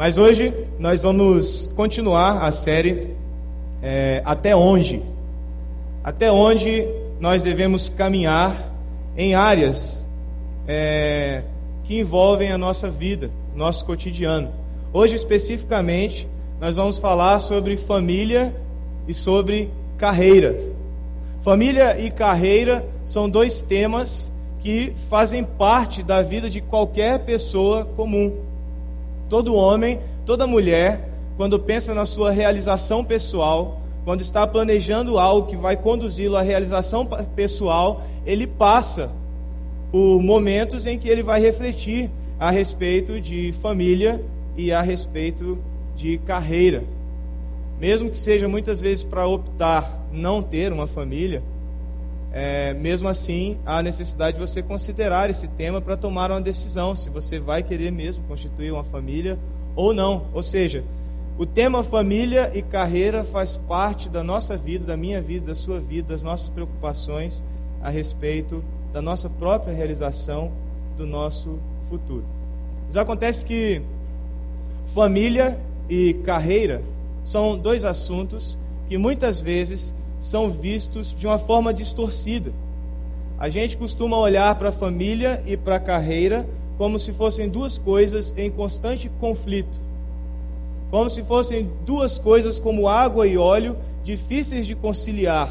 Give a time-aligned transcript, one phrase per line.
[0.00, 3.08] Mas hoje nós vamos continuar a série
[3.82, 5.02] é, Até Onde?
[6.02, 6.88] Até onde
[7.20, 8.72] nós devemos caminhar
[9.14, 10.08] em áreas
[10.66, 11.42] é,
[11.84, 14.50] que envolvem a nossa vida, nosso cotidiano.
[14.90, 16.26] Hoje, especificamente,
[16.58, 18.56] nós vamos falar sobre família
[19.06, 20.58] e sobre carreira.
[21.42, 28.48] Família e carreira são dois temas que fazem parte da vida de qualquer pessoa comum.
[29.30, 35.56] Todo homem, toda mulher, quando pensa na sua realização pessoal, quando está planejando algo que
[35.56, 39.08] vai conduzi-lo à realização pessoal, ele passa
[39.92, 44.20] por momentos em que ele vai refletir a respeito de família
[44.56, 45.56] e a respeito
[45.94, 46.82] de carreira.
[47.78, 51.40] Mesmo que seja muitas vezes para optar não ter uma família,
[52.32, 57.10] é, mesmo assim há necessidade de você considerar esse tema para tomar uma decisão se
[57.10, 59.38] você vai querer mesmo constituir uma família
[59.74, 60.26] ou não.
[60.32, 60.84] Ou seja,
[61.36, 65.80] o tema família e carreira faz parte da nossa vida, da minha vida, da sua
[65.80, 67.42] vida, das nossas preocupações
[67.82, 70.52] a respeito da nossa própria realização,
[70.96, 72.24] do nosso futuro.
[72.86, 73.82] Mas acontece que
[74.86, 76.82] família e carreira
[77.24, 82.52] são dois assuntos que muitas vezes são vistos de uma forma distorcida.
[83.38, 87.78] A gente costuma olhar para a família e para a carreira como se fossem duas
[87.78, 89.80] coisas em constante conflito.
[90.90, 95.50] Como se fossem duas coisas como água e óleo, difíceis de conciliar.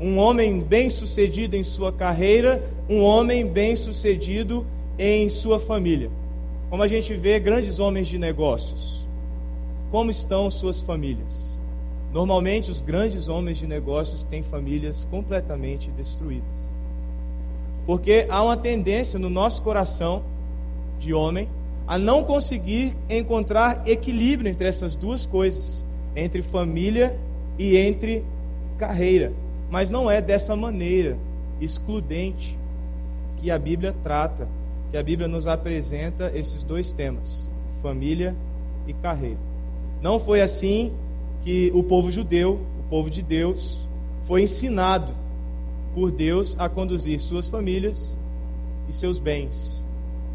[0.00, 4.66] Um homem bem-sucedido em sua carreira, um homem bem-sucedido
[4.98, 6.10] em sua família.
[6.70, 9.06] Como a gente vê grandes homens de negócios.
[9.90, 11.55] Como estão suas famílias?
[12.16, 16.48] Normalmente, os grandes homens de negócios têm famílias completamente destruídas.
[17.84, 20.24] Porque há uma tendência no nosso coração
[20.98, 21.46] de homem
[21.86, 25.84] a não conseguir encontrar equilíbrio entre essas duas coisas,
[26.16, 27.20] entre família
[27.58, 28.24] e entre
[28.78, 29.34] carreira.
[29.68, 31.18] Mas não é dessa maneira
[31.60, 32.58] excludente
[33.36, 34.48] que a Bíblia trata,
[34.90, 37.50] que a Bíblia nos apresenta esses dois temas,
[37.82, 38.34] família
[38.86, 39.38] e carreira.
[40.00, 40.94] Não foi assim
[41.46, 43.88] que o povo judeu, o povo de Deus,
[44.24, 45.14] foi ensinado
[45.94, 48.18] por Deus a conduzir suas famílias
[48.88, 49.86] e seus bens,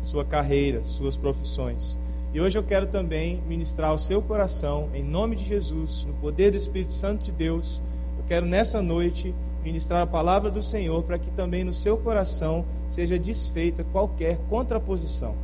[0.04, 2.00] sua carreira, suas profissões.
[2.34, 6.52] E hoje eu quero também ministrar ao seu coração, em nome de Jesus, no poder
[6.52, 7.84] do Espírito Santo de Deus.
[8.18, 9.36] Eu quero nessa noite
[9.66, 15.36] ministrar a palavra do Senhor para que também no seu coração seja desfeita qualquer contraposição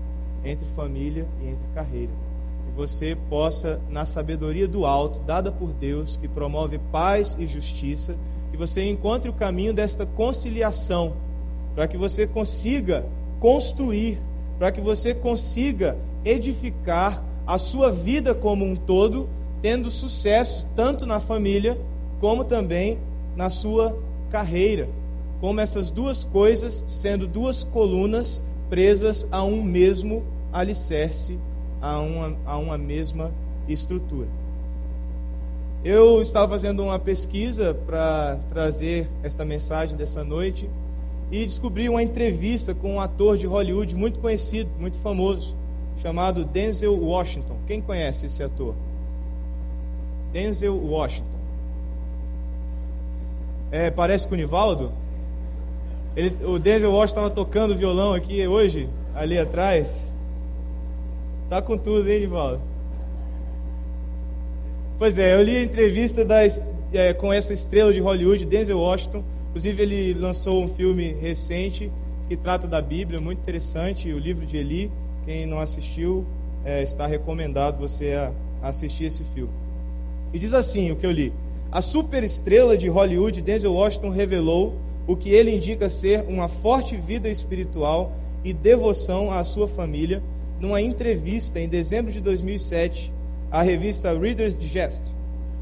[0.46, 2.27] entre família e entre carreira
[2.78, 8.16] você possa, na sabedoria do alto, dada por Deus, que promove paz e justiça,
[8.52, 11.16] que você encontre o caminho desta conciliação,
[11.74, 13.04] para que você consiga
[13.40, 14.20] construir,
[14.60, 19.28] para que você consiga edificar a sua vida como um todo,
[19.60, 21.80] tendo sucesso tanto na família
[22.20, 23.00] como também
[23.36, 23.98] na sua
[24.30, 24.88] carreira.
[25.42, 30.24] Como essas duas coisas sendo duas colunas presas a um mesmo
[30.54, 31.40] alicerce
[31.82, 33.32] a uma, a uma mesma
[33.68, 34.28] estrutura.
[35.84, 40.70] Eu estava fazendo uma pesquisa para trazer esta mensagem dessa noite
[41.32, 45.56] e descobri uma entrevista com um ator de Hollywood muito conhecido, muito famoso,
[46.02, 47.58] chamado Denzel Washington.
[47.68, 48.74] Quem conhece esse ator?
[50.32, 51.38] Denzel Washington.
[53.72, 54.92] É, parece com o Nivaldo?
[56.16, 60.07] Ele, o Denzel Washington estava tocando violão aqui hoje, ali atrás.
[61.50, 62.62] Tá com tudo, hein, Divaldo?
[65.00, 66.40] Pois é, eu li a entrevista da,
[66.92, 69.24] é, com essa estrela de Hollywood, Denzel Washington.
[69.50, 71.90] Inclusive, ele lançou um filme recente
[72.28, 74.92] que trata da Bíblia, muito interessante, o livro de Eli.
[75.26, 76.26] Quem não assistiu,
[76.66, 79.52] é, está recomendado você a, a assistir esse filme.
[80.34, 81.32] E diz assim o que eu li:
[81.72, 84.76] A superestrela de Hollywood, Denzel Washington, revelou
[85.08, 88.12] o que ele indica ser uma forte vida espiritual
[88.44, 90.22] e devoção à sua família
[90.60, 93.14] numa entrevista em dezembro de 2007
[93.52, 95.02] à revista Reader's Digest.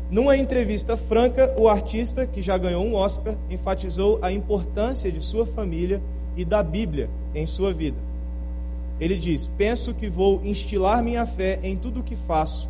[0.10, 5.46] Numa entrevista franca, o artista, que já ganhou um Oscar, enfatizou a importância de sua
[5.46, 6.02] família
[6.38, 7.98] e da Bíblia em sua vida.
[9.00, 12.70] Ele diz: Penso que vou instilar minha fé em tudo o que faço,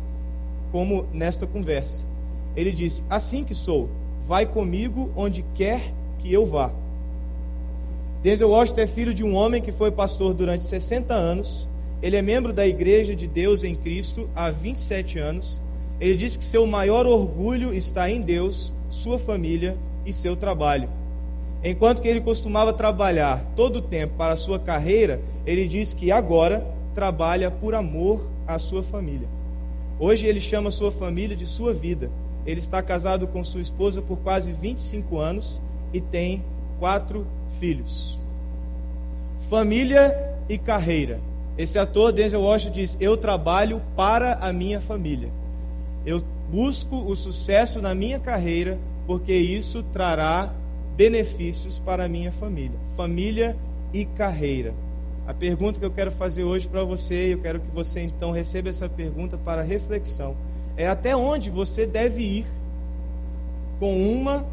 [0.72, 2.06] como nesta conversa.
[2.56, 3.90] Ele disse: Assim que sou,
[4.22, 6.72] vai comigo onde quer que eu vá.
[8.22, 11.68] Denzel Washington é filho de um homem que foi pastor durante 60 anos
[12.02, 15.62] ele é membro da Igreja de Deus em Cristo há 27 anos.
[15.98, 20.88] Ele diz que seu maior orgulho está em Deus, sua família e seu trabalho.
[21.64, 26.12] Enquanto que ele costumava trabalhar todo o tempo para a sua carreira, ele diz que
[26.12, 29.28] agora trabalha por amor à sua família.
[29.98, 32.10] Hoje ele chama sua família de sua vida.
[32.44, 35.62] Ele está casado com sua esposa por quase 25 anos
[35.92, 36.44] e tem
[36.78, 37.26] quatro
[37.58, 38.20] filhos.
[39.48, 40.14] Família
[40.48, 41.20] e carreira.
[41.58, 45.30] Esse ator, Denzel Washington, diz: Eu trabalho para a minha família.
[46.04, 50.52] Eu busco o sucesso na minha carreira, porque isso trará
[50.96, 52.78] benefícios para a minha família.
[52.96, 53.56] Família
[53.92, 54.74] e carreira.
[55.26, 58.68] A pergunta que eu quero fazer hoje para você, eu quero que você então receba
[58.68, 60.36] essa pergunta para reflexão,
[60.76, 62.46] é até onde você deve ir
[63.80, 64.46] com uma,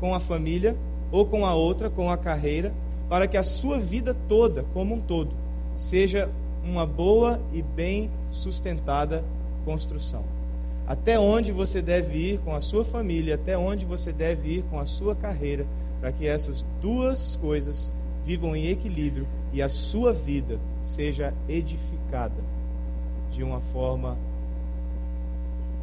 [0.00, 0.74] com a família,
[1.12, 2.72] ou com a outra, com a carreira,
[3.08, 5.30] para que a sua vida toda, como um todo,
[5.80, 6.28] seja
[6.62, 9.24] uma boa e bem sustentada
[9.64, 10.22] construção.
[10.86, 14.78] Até onde você deve ir com a sua família, até onde você deve ir com
[14.78, 15.66] a sua carreira,
[15.98, 17.92] para que essas duas coisas
[18.26, 22.44] vivam em equilíbrio e a sua vida seja edificada
[23.30, 24.18] de uma forma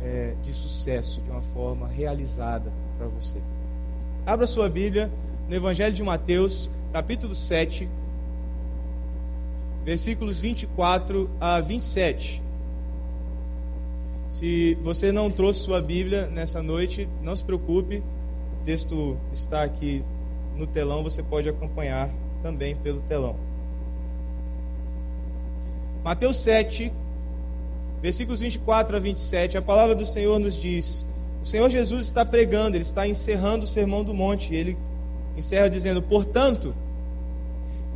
[0.03, 3.39] é, de sucesso, de uma forma realizada para você.
[4.27, 5.09] Abra sua Bíblia
[5.49, 7.89] no Evangelho de Mateus, capítulo 7,
[9.87, 12.43] versículos 24 a 27.
[14.27, 18.03] Se você não trouxe sua Bíblia nessa noite, não se preocupe,
[18.59, 20.03] o texto está aqui
[20.57, 22.09] no telão, você pode acompanhar
[22.43, 23.37] também pelo telão.
[26.03, 26.91] Mateus 7,
[28.01, 31.07] versículos 24 a 27, a palavra do Senhor nos diz:
[31.41, 34.77] O Senhor Jesus está pregando, ele está encerrando o sermão do monte, ele
[35.37, 36.75] encerra dizendo: Portanto,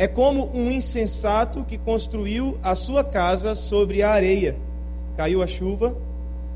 [0.00, 4.56] é como um insensato que construiu a sua casa sobre a areia.
[5.14, 5.94] Caiu a chuva,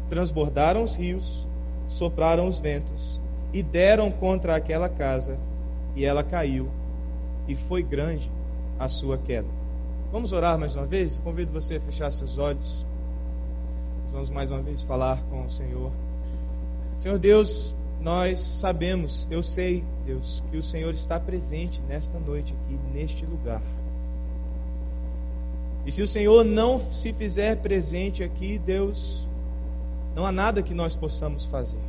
[0.09, 1.47] transbordaram os rios,
[1.87, 3.21] sopraram os ventos
[3.53, 5.37] e deram contra aquela casa,
[5.95, 6.71] e ela caiu,
[7.47, 8.33] e foi grande
[8.79, 9.49] a sua queda.
[10.11, 11.19] Vamos orar mais uma vez?
[11.19, 12.87] Convido você a fechar seus olhos.
[14.11, 15.93] Vamos mais uma vez falar com o Senhor.
[16.97, 22.79] Senhor Deus, nós sabemos, eu sei, Deus, que o Senhor está presente nesta noite aqui,
[22.93, 23.63] neste lugar.
[25.87, 29.27] E se o Senhor não se fizer presente aqui, Deus,
[30.15, 31.81] não há nada que nós possamos fazer.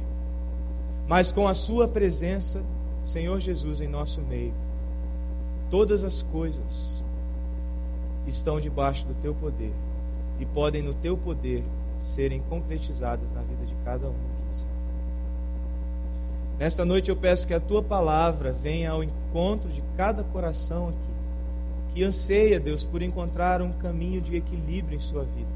[1.05, 2.63] Mas com a Sua presença,
[3.03, 4.53] Senhor Jesus, em nosso meio,
[5.69, 7.03] todas as coisas
[8.25, 9.73] estão debaixo do Teu poder
[10.39, 11.61] e podem, no Teu poder,
[11.99, 14.34] serem concretizadas na vida de cada um.
[16.57, 21.93] Nesta noite eu peço que a tua palavra venha ao encontro de cada coração aqui,
[21.93, 25.49] que anseia, Deus, por encontrar um caminho de equilíbrio em sua vida.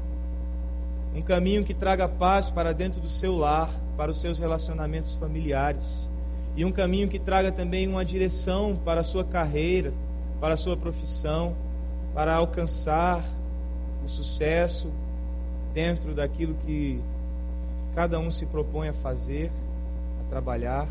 [1.14, 6.10] Um caminho que traga paz para dentro do seu lar, para os seus relacionamentos familiares.
[6.54, 9.92] E um caminho que traga também uma direção para a sua carreira,
[10.40, 11.54] para a sua profissão,
[12.14, 13.24] para alcançar
[14.04, 14.90] o sucesso,
[15.72, 17.00] dentro daquilo que
[17.94, 19.50] cada um se propõe a fazer,
[20.30, 20.88] trabalhar.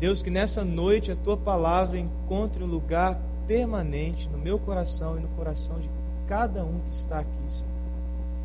[0.00, 5.20] Deus, que nessa noite a tua palavra encontre um lugar permanente no meu coração e
[5.20, 5.88] no coração de
[6.26, 7.70] cada um que está aqui, Senhor.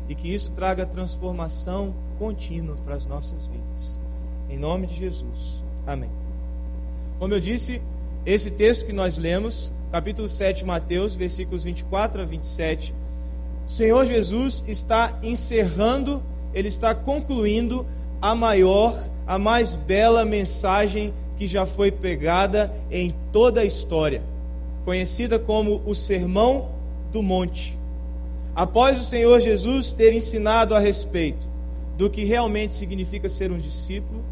[0.08, 3.98] E que isso traga transformação contínua para as nossas vidas.
[4.48, 5.64] Em nome de Jesus.
[5.86, 6.10] Amém.
[7.18, 7.80] Como eu disse,
[8.26, 12.94] esse texto que nós lemos, capítulo 7 de Mateus, versículos 24 a 27,
[13.66, 17.86] o Senhor Jesus está encerrando, ele está concluindo
[18.20, 24.22] a maior, a mais bela mensagem que já foi pregada em toda a história,
[24.84, 26.70] conhecida como o Sermão
[27.12, 27.78] do Monte.
[28.54, 31.46] Após o Senhor Jesus ter ensinado a respeito
[31.96, 34.22] do que realmente significa ser um discípulo,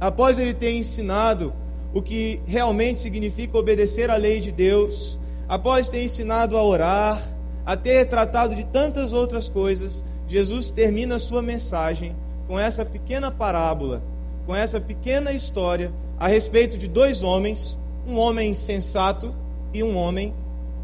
[0.00, 1.52] após ele ter ensinado
[1.92, 5.18] o que realmente significa obedecer à lei de Deus,
[5.48, 7.22] após ter ensinado a orar,
[7.64, 12.14] a ter tratado de tantas outras coisas, Jesus termina a sua mensagem
[12.46, 14.02] com essa pequena parábola,
[14.46, 19.34] com essa pequena história a respeito de dois homens, um homem sensato
[19.72, 20.32] e um homem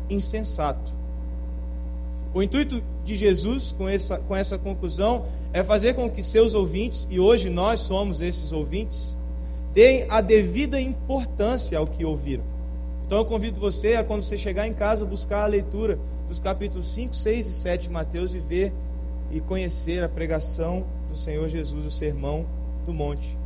[0.09, 0.93] insensato.
[2.33, 7.07] O intuito de Jesus com essa, com essa conclusão é fazer com que seus ouvintes,
[7.11, 9.17] e hoje nós somos esses ouvintes,
[9.75, 12.45] deem a devida importância ao que ouviram.
[13.07, 15.99] Então eu convido você a, quando você chegar em casa, buscar a leitura
[16.29, 18.73] dos capítulos 5, 6 e 7 de Mateus e ver
[19.33, 22.47] e conhecer a pregação do Senhor Jesus, o sermão
[22.87, 23.37] do monte.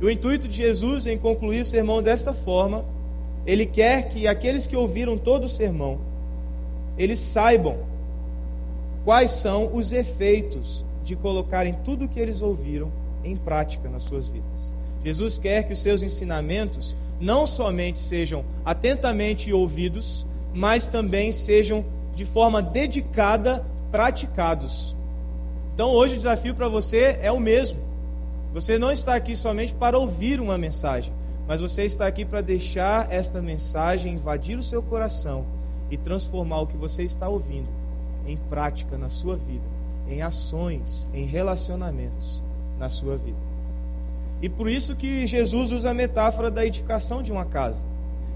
[0.00, 2.84] E o intuito de Jesus em concluir o sermão desta forma,
[3.46, 5.98] ele quer que aqueles que ouviram todo o sermão,
[6.96, 7.78] eles saibam
[9.04, 12.90] quais são os efeitos de colocarem tudo o que eles ouviram
[13.24, 14.72] em prática nas suas vidas.
[15.04, 21.84] Jesus quer que os seus ensinamentos não somente sejam atentamente ouvidos, mas também sejam
[22.14, 24.96] de forma dedicada praticados.
[25.80, 27.80] Então hoje o desafio para você é o mesmo.
[28.52, 31.10] Você não está aqui somente para ouvir uma mensagem,
[31.48, 35.46] mas você está aqui para deixar esta mensagem invadir o seu coração
[35.90, 37.70] e transformar o que você está ouvindo
[38.26, 39.64] em prática na sua vida,
[40.06, 42.42] em ações, em relacionamentos
[42.78, 43.38] na sua vida.
[44.42, 47.82] E por isso que Jesus usa a metáfora da edificação de uma casa.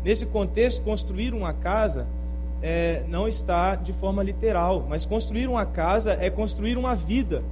[0.03, 2.07] Nesse contexto, construir uma casa
[2.67, 7.45] é, não está de forma literal, mas construir uma casa é construir uma vida,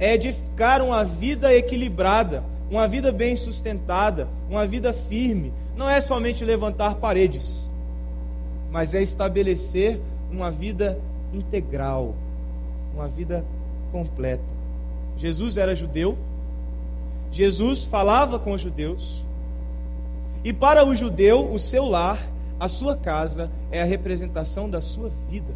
[0.00, 5.52] é edificar uma vida equilibrada, uma vida bem sustentada, uma vida firme.
[5.76, 7.70] Não é somente levantar paredes,
[8.68, 10.98] mas é estabelecer uma vida
[11.32, 12.16] integral,
[12.92, 13.44] uma vida
[13.92, 14.42] completa.
[15.16, 16.18] Jesus era judeu,
[17.30, 19.24] Jesus falava com os judeus,
[20.42, 22.18] e para o judeu, o seu lar,
[22.58, 25.54] a sua casa, é a representação da sua vida.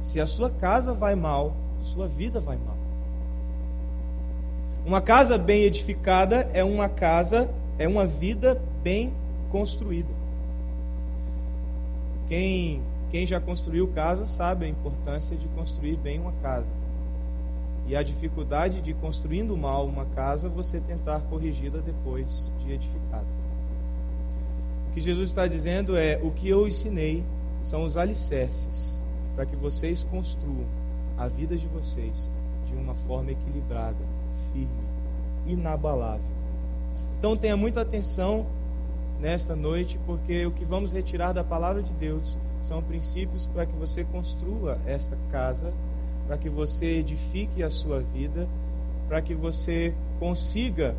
[0.00, 2.76] Se a sua casa vai mal, sua vida vai mal.
[4.84, 9.12] Uma casa bem edificada é uma casa, é uma vida bem
[9.50, 10.08] construída.
[12.28, 12.80] Quem,
[13.10, 16.72] quem já construiu casa sabe a importância de construir bem uma casa.
[17.86, 23.45] E a dificuldade de construindo mal uma casa, você tentar corrigi-la depois de edificada.
[24.96, 27.22] Que Jesus está dizendo é: o que eu ensinei
[27.60, 30.64] são os alicerces para que vocês construam
[31.18, 32.30] a vida de vocês
[32.66, 34.02] de uma forma equilibrada,
[34.50, 34.70] firme,
[35.46, 36.24] inabalável.
[37.18, 38.46] Então tenha muita atenção
[39.20, 43.76] nesta noite, porque o que vamos retirar da palavra de Deus são princípios para que
[43.76, 45.74] você construa esta casa,
[46.26, 48.48] para que você edifique a sua vida,
[49.08, 50.96] para que você consiga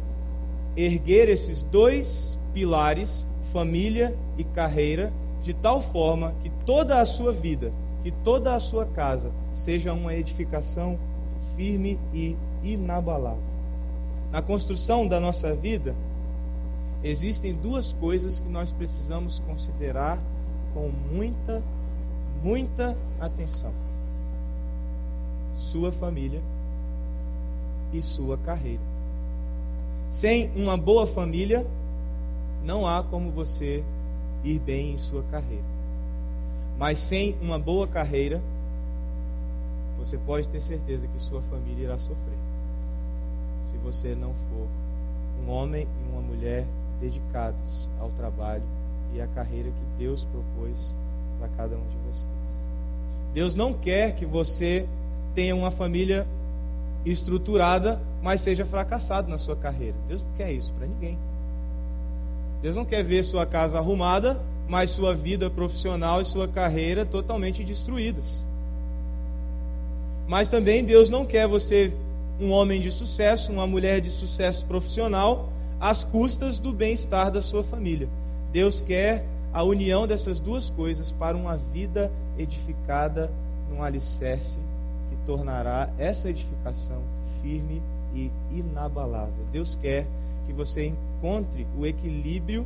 [0.76, 5.12] erguer esses dois pilares, família e carreira,
[5.42, 7.72] de tal forma que toda a sua vida,
[8.04, 10.98] que toda a sua casa seja uma edificação
[11.56, 13.44] firme e inabalável.
[14.32, 15.96] Na construção da nossa vida,
[17.04, 20.20] existem duas coisas que nós precisamos considerar
[20.74, 21.64] com muita,
[22.44, 23.72] muita atenção:
[25.56, 26.42] sua família
[27.94, 28.84] e sua carreira.
[30.12, 31.66] Sem uma boa família,
[32.68, 33.82] não há como você
[34.44, 35.64] ir bem em sua carreira.
[36.78, 38.42] Mas sem uma boa carreira,
[39.98, 42.38] você pode ter certeza que sua família irá sofrer
[43.72, 44.68] se você não for
[45.44, 46.66] um homem e uma mulher
[47.00, 48.64] dedicados ao trabalho
[49.14, 50.94] e à carreira que Deus propôs
[51.40, 52.28] para cada um de vocês.
[53.34, 54.86] Deus não quer que você
[55.34, 56.28] tenha uma família
[57.06, 59.96] estruturada, mas seja fracassado na sua carreira.
[60.08, 61.18] Deus não quer isso para ninguém.
[62.62, 67.64] Deus não quer ver sua casa arrumada, mas sua vida profissional e sua carreira totalmente
[67.64, 68.44] destruídas.
[70.28, 71.94] Mas também Deus não quer você
[72.40, 75.50] um homem de sucesso, uma mulher de sucesso profissional,
[75.80, 78.08] às custas do bem-estar da sua família.
[78.52, 79.24] Deus quer
[79.54, 83.32] a união dessas duas coisas para uma vida edificada
[83.70, 84.60] num alicerce
[85.10, 87.02] que tornará essa edificação
[87.42, 87.82] firme
[88.14, 89.46] e inabalável.
[89.52, 90.06] Deus quer
[90.48, 92.66] que você encontre o equilíbrio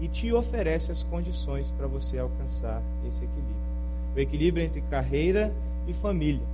[0.00, 3.56] e te oferece as condições para você alcançar esse equilíbrio.
[4.16, 5.52] O equilíbrio entre carreira
[5.86, 6.46] e família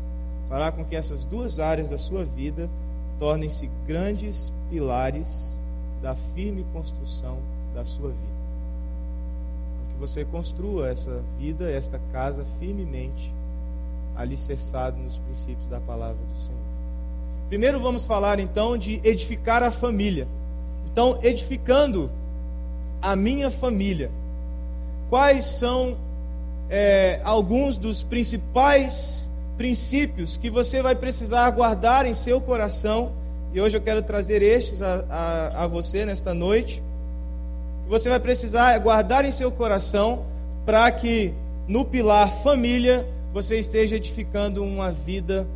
[0.49, 2.69] fará com que essas duas áreas da sua vida
[3.19, 5.59] tornem-se grandes pilares
[6.03, 7.39] da firme construção
[7.75, 8.37] da sua vida.
[9.93, 13.33] Que você construa essa vida, esta casa firmemente
[14.17, 16.61] alicerçado nos princípios da palavra do Senhor.
[17.49, 20.27] Primeiro vamos falar então de edificar a família.
[20.97, 22.11] Então, edificando
[23.03, 24.11] a minha família.
[25.11, 25.95] Quais são
[26.71, 33.13] é, alguns dos principais princípios que você vai precisar guardar em seu coração,
[33.53, 36.83] e hoje eu quero trazer estes a, a, a você nesta noite.
[37.85, 40.25] Que você vai precisar guardar em seu coração
[40.65, 41.35] para que
[41.69, 45.47] no pilar família você esteja edificando uma vida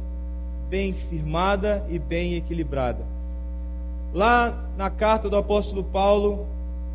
[0.69, 3.20] bem firmada e bem equilibrada.
[4.12, 6.47] Lá na carta do apóstolo Paulo,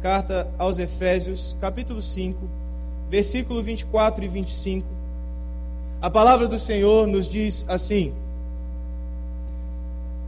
[0.02, 2.38] carta aos Efésios, capítulo 5,
[3.10, 4.86] versículo 24 e 25,
[6.02, 8.14] a palavra do Senhor nos diz assim: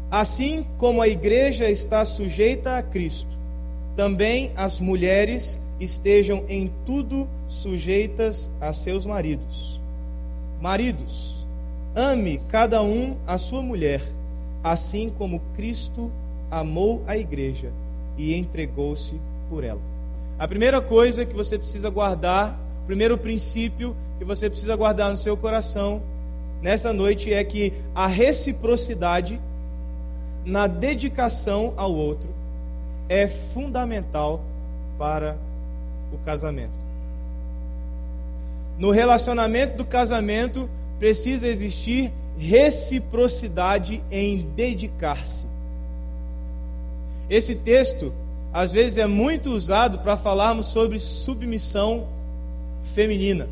[0.10, 3.36] Assim como a igreja está sujeita a Cristo,
[3.98, 9.82] também as mulheres estejam em tudo sujeitas a seus maridos.
[10.62, 11.46] Maridos,
[11.94, 14.02] ame cada um a sua mulher,
[14.64, 16.10] assim como Cristo
[16.50, 17.72] amou a igreja
[18.18, 19.82] e entregou-se por ela.
[20.40, 25.18] A primeira coisa que você precisa guardar, o primeiro princípio que você precisa guardar no
[25.18, 26.02] seu coração
[26.62, 29.40] nessa noite é que a reciprocidade
[30.46, 32.30] na dedicação ao outro
[33.10, 34.42] é fundamental
[34.98, 35.38] para
[36.12, 36.72] o casamento.
[38.78, 45.47] No relacionamento do casamento precisa existir reciprocidade em dedicar-se.
[47.30, 48.14] Esse texto,
[48.54, 52.08] às vezes, é muito usado para falarmos sobre submissão
[52.94, 53.48] feminina,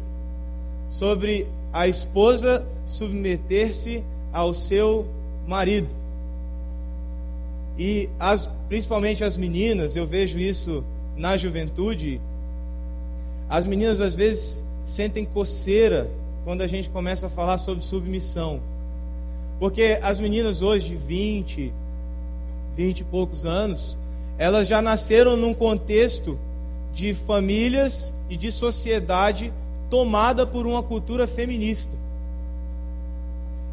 [0.87, 5.05] sobre a esposa submeter-se ao seu
[5.47, 5.93] marido.
[7.77, 10.83] E as, principalmente as meninas, eu vejo isso
[11.15, 12.21] na juventude.
[13.49, 16.09] As meninas às vezes sentem coceira
[16.43, 18.61] quando a gente começa a falar sobre submissão.
[19.59, 21.73] Porque as meninas hoje de 20,
[22.75, 23.97] 20 e poucos anos,
[24.37, 26.37] elas já nasceram num contexto
[26.93, 29.53] de famílias e de sociedade
[29.89, 31.95] tomada por uma cultura feminista.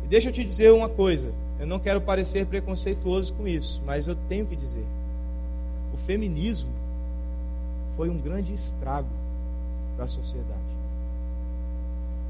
[0.04, 4.06] E deixa eu te dizer uma coisa: eu não quero parecer preconceituoso com isso, mas
[4.06, 4.84] eu tenho que dizer.
[5.92, 6.70] O feminismo
[7.96, 9.08] foi um grande estrago
[9.96, 10.60] para a sociedade.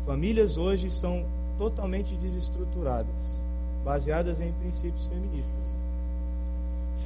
[0.05, 1.25] Famílias hoje são
[1.57, 3.43] totalmente desestruturadas,
[3.85, 5.82] baseadas em princípios feministas.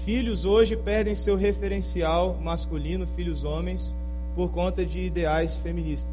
[0.05, 3.95] Filhos hoje perdem seu referencial masculino, filhos homens,
[4.35, 6.13] por conta de ideais feministas.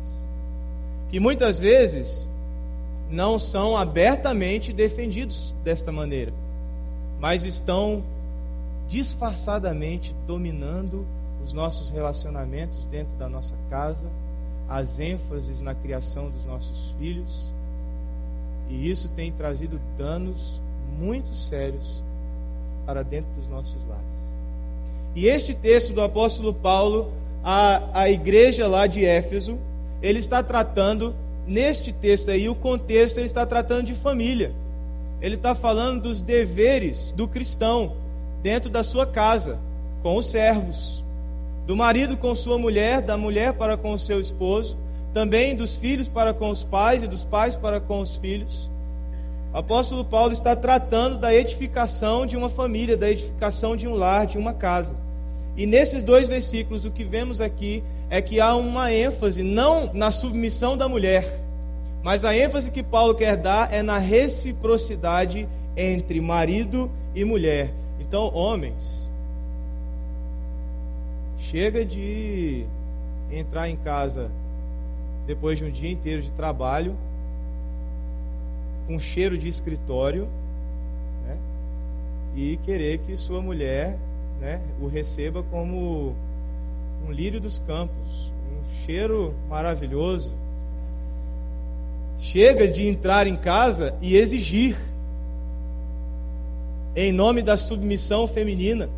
[1.09, 2.29] Que muitas vezes
[3.09, 6.33] não são abertamente defendidos desta maneira,
[7.19, 8.03] mas estão
[8.87, 11.05] disfarçadamente dominando
[11.43, 14.07] os nossos relacionamentos dentro da nossa casa,
[14.67, 17.53] as ênfases na criação dos nossos filhos,
[18.69, 20.61] e isso tem trazido danos
[20.97, 22.03] muito sérios
[22.85, 24.03] para dentro dos nossos lares.
[25.15, 27.11] E este texto do apóstolo Paulo,
[27.43, 29.59] a igreja lá de Éfeso,
[30.01, 31.15] ele está tratando
[31.47, 34.53] neste texto aí, o contexto ele está tratando de família.
[35.21, 37.93] Ele está falando dos deveres do cristão
[38.41, 39.59] dentro da sua casa,
[40.01, 41.01] com os servos,
[41.65, 44.77] do marido com sua mulher, da mulher para com o seu esposo,
[45.13, 48.69] também dos filhos para com os pais e dos pais para com os filhos.
[49.53, 54.25] O apóstolo Paulo está tratando da edificação de uma família, da edificação de um lar,
[54.25, 54.95] de uma casa.
[55.55, 60.09] E nesses dois versículos, o que vemos aqui é que há uma ênfase não na
[60.09, 61.39] submissão da mulher,
[62.01, 67.71] mas a ênfase que Paulo quer dar é na reciprocidade entre marido e mulher.
[67.99, 69.07] Então, homens,
[71.37, 72.65] chega de
[73.31, 74.31] entrar em casa
[75.27, 76.95] depois de um dia inteiro de trabalho,
[78.87, 80.27] com cheiro de escritório,
[81.25, 81.37] né,
[82.35, 83.97] e querer que sua mulher
[84.39, 86.15] né, o receba como
[87.07, 90.35] um lírio dos campos, um cheiro maravilhoso.
[92.19, 94.77] Chega de entrar em casa e exigir,
[96.95, 98.89] em nome da submissão feminina.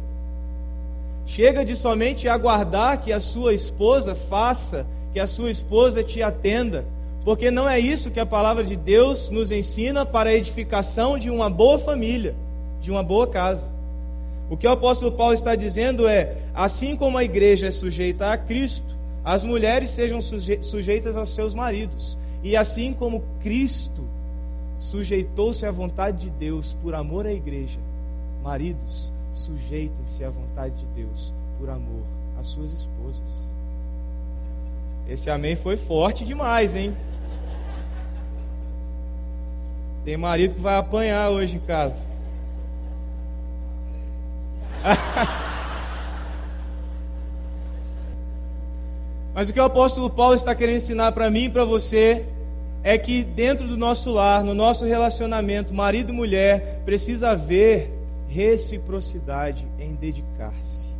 [1.25, 6.85] Chega de somente aguardar que a sua esposa faça, que a sua esposa te atenda,
[7.25, 11.31] porque não é isso que a palavra de Deus nos ensina para a edificação de
[11.31, 12.35] uma boa família,
[12.79, 13.71] de uma boa casa.
[14.47, 18.37] O que o apóstolo Paulo está dizendo é: assim como a igreja é sujeita a
[18.37, 22.15] Cristo, as mulheres sejam sujeitas aos seus maridos.
[22.43, 24.03] E assim como Cristo
[24.77, 27.79] sujeitou-se à vontade de Deus por amor à igreja,
[28.43, 32.03] maridos, sujeitem-se à vontade de Deus por amor
[32.39, 33.47] às suas esposas.
[35.09, 36.95] Esse amém foi forte demais, hein?
[40.05, 41.99] Tem marido que vai apanhar hoje em casa.
[49.33, 52.23] Mas o que o apóstolo Paulo está querendo ensinar para mim e para você
[52.83, 57.91] é que dentro do nosso lar, no nosso relacionamento, marido e mulher, precisa haver
[58.29, 60.93] reciprocidade em dedicar-se.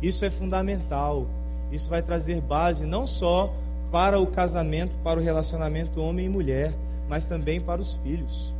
[0.00, 1.26] Isso é fundamental.
[1.72, 3.52] Isso vai trazer base não só
[3.90, 6.72] para o casamento, para o relacionamento homem e mulher,
[7.08, 8.52] mas também para os filhos.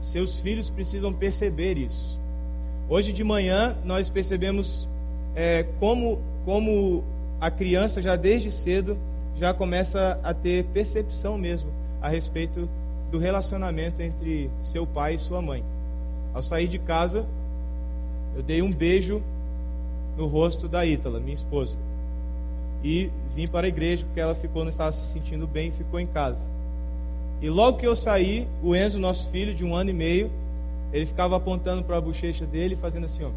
[0.00, 2.18] Seus filhos precisam perceber isso.
[2.88, 4.88] Hoje de manhã nós percebemos
[5.34, 7.02] é, como, como
[7.40, 8.96] a criança já desde cedo
[9.34, 12.68] já começa a ter percepção mesmo a respeito
[13.10, 15.64] do relacionamento entre seu pai e sua mãe.
[16.32, 17.26] Ao sair de casa,
[18.34, 19.22] eu dei um beijo
[20.16, 21.78] no rosto da Ítala, minha esposa.
[22.82, 25.98] E vim para a igreja porque ela ficou, não estava se sentindo bem e ficou
[25.98, 26.55] em casa.
[27.46, 30.32] E logo que eu saí, o Enzo, nosso filho de um ano e meio,
[30.92, 33.30] ele ficava apontando para a bochecha dele fazendo assim, ó.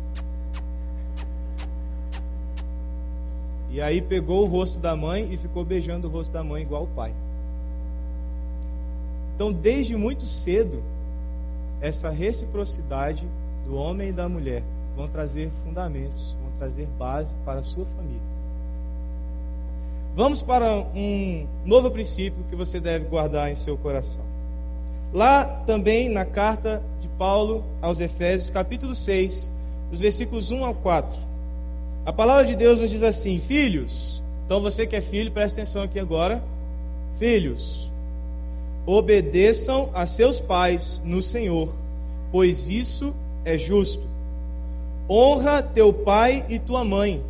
[3.69, 6.86] E aí pegou o rosto da mãe e ficou beijando o rosto da mãe igual
[6.86, 7.13] o pai.
[9.36, 10.82] Então, desde muito cedo,
[11.80, 13.28] essa reciprocidade
[13.63, 14.63] do homem e da mulher
[14.95, 18.38] vão trazer fundamentos, vão trazer base para a sua família.
[20.19, 24.21] Vamos para um novo princípio que você deve guardar em seu coração.
[25.13, 29.49] Lá também na carta de Paulo aos Efésios, capítulo 6,
[29.89, 31.17] dos versículos 1 ao 4.
[32.05, 35.84] A palavra de Deus nos diz assim: Filhos, então você que é filho, presta atenção
[35.84, 36.43] aqui agora.
[37.17, 37.89] Filhos,
[38.86, 41.73] obedeçam a seus pais no Senhor,
[42.29, 44.05] pois isso é justo.
[45.10, 47.23] Honra teu pai e tua mãe.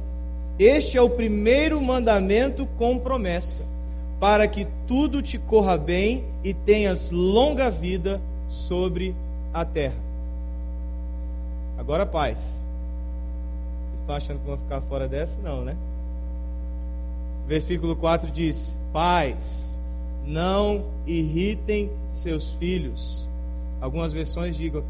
[0.59, 3.63] Este é o primeiro mandamento com promessa,
[4.19, 8.19] para que tudo te corra bem e tenhas longa vida
[8.49, 9.15] sobre
[9.53, 9.95] a terra.
[11.77, 12.39] Agora, paz.
[12.39, 15.39] Vocês estão achando que vão ficar fora dessa?
[15.41, 15.77] Não, né?
[17.47, 19.79] Versículo 4 diz: Pais,
[20.25, 23.29] não irritem seus filhos.
[23.79, 24.83] Algumas versões digam,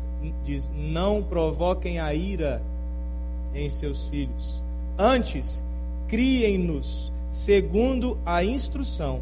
[0.43, 2.60] diz: Não provoquem a ira
[3.53, 4.67] em seus filhos.
[5.01, 5.63] Antes,
[6.09, 9.21] criem-nos segundo a instrução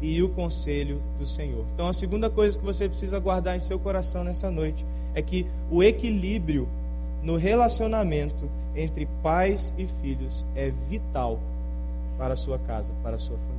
[0.00, 1.64] e o conselho do Senhor.
[1.74, 5.44] Então, a segunda coisa que você precisa guardar em seu coração nessa noite é que
[5.72, 6.68] o equilíbrio
[7.20, 11.40] no relacionamento entre pais e filhos é vital
[12.16, 13.58] para a sua casa, para a sua família.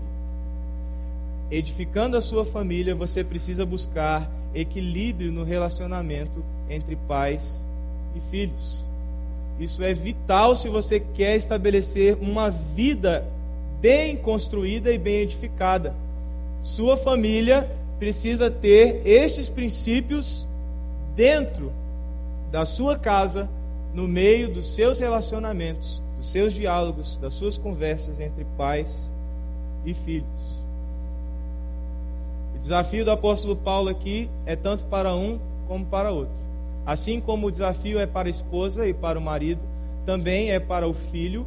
[1.52, 7.67] Edificando a sua família, você precisa buscar equilíbrio no relacionamento entre pais
[8.15, 8.88] e filhos.
[9.60, 13.26] Isso é vital se você quer estabelecer uma vida
[13.82, 15.93] bem construída e bem edificada.
[16.62, 20.48] Sua família precisa ter estes princípios
[21.15, 21.72] dentro
[22.50, 23.50] da sua casa,
[23.93, 29.12] no meio dos seus relacionamentos, dos seus diálogos, das suas conversas entre pais
[29.86, 30.28] e filhos.
[32.56, 36.34] O desafio do apóstolo Paulo aqui é tanto para um como para outro.
[36.86, 39.62] Assim como o desafio é para a esposa e para o marido,
[40.06, 41.46] também é para o filho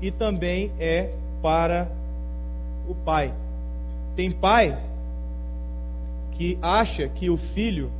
[0.00, 1.10] e também é
[1.42, 1.88] para
[2.88, 3.34] o pai.
[4.14, 4.78] Tem pai
[6.32, 7.90] que acha que o filho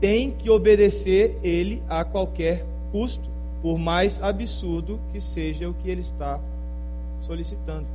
[0.00, 3.28] tem que obedecer ele a qualquer custo,
[3.62, 6.38] por mais absurdo que seja o que ele está
[7.20, 7.86] solicitando.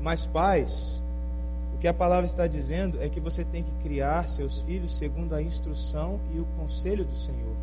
[0.00, 1.00] Mas pais,
[1.76, 5.34] o que a palavra está dizendo é que você tem que criar seus filhos segundo
[5.34, 7.54] a instrução e o conselho do Senhor.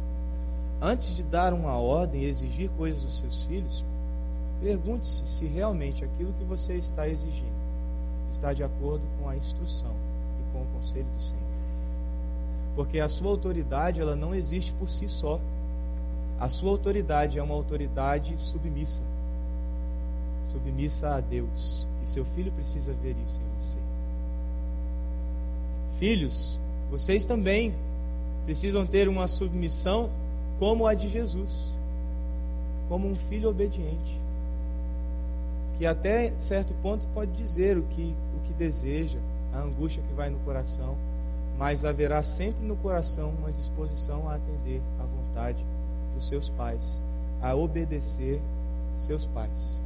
[0.80, 3.84] Antes de dar uma ordem e exigir coisas dos seus filhos,
[4.62, 7.64] pergunte-se se realmente aquilo que você está exigindo
[8.30, 11.42] está de acordo com a instrução e com o conselho do Senhor.
[12.76, 15.40] Porque a sua autoridade, ela não existe por si só.
[16.40, 19.02] A sua autoridade é uma autoridade submissa.
[20.46, 21.88] Submissa a Deus.
[22.04, 23.93] E seu filho precisa ver isso em você.
[26.00, 26.60] Filhos,
[26.92, 27.74] vocês também
[28.46, 30.10] precisam ter uma submissão
[30.60, 31.74] como a de Jesus,
[32.90, 34.20] como um filho obediente,
[35.78, 39.20] que até certo ponto pode dizer o que, o que deseja,
[39.54, 40.96] a angústia que vai no coração,
[41.58, 45.64] mas haverá sempre no coração uma disposição a atender à vontade
[46.14, 47.02] dos seus pais,
[47.42, 48.42] a obedecer
[48.98, 49.80] seus pais.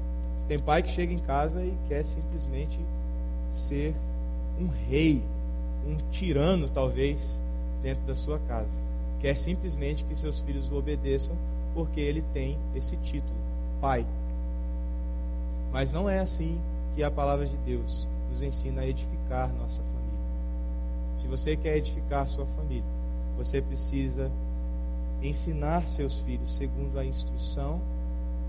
[0.48, 2.80] Tem pai que chega em casa e quer simplesmente
[3.52, 3.94] ser
[4.60, 5.22] um rei,
[5.88, 7.42] um tirano, talvez,
[7.82, 8.74] dentro da sua casa.
[9.20, 11.36] Quer simplesmente que seus filhos o obedeçam
[11.74, 13.38] porque ele tem esse título,
[13.80, 14.06] pai.
[15.72, 16.60] Mas não é assim
[16.96, 19.98] que a palavra de Deus nos ensina a edificar nossa família.
[21.16, 22.84] Se você quer edificar sua família,
[23.38, 24.32] você precisa
[25.22, 27.80] ensinar seus filhos segundo a instrução